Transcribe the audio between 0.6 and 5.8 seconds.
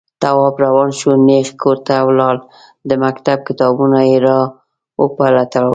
روان شو، نېغ کور ته لاړ، د مکتب کتابونه يې راوپلټل.